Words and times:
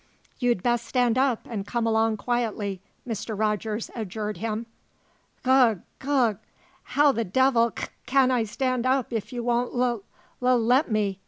"You'd 0.39 0.63
best 0.63 0.87
stand 0.87 1.15
up 1.15 1.45
and 1.47 1.67
come 1.67 1.85
along 1.85 2.17
quietly," 2.17 2.81
Mr. 3.07 3.37
Rogers 3.37 3.91
adjured 3.95 4.37
him. 4.37 4.65
"Gug 5.43 5.83
gug 5.99 6.39
how 6.97 7.11
the 7.11 7.23
devil 7.23 7.71
c 7.77 7.85
can 8.07 8.31
I 8.31 8.45
stand 8.45 8.87
up 8.87 9.13
if 9.13 9.31
you 9.31 9.43
won't 9.43 9.75
lul 9.75 10.01
lul 10.39 10.57
let 10.59 10.89
me?" 10.89 11.19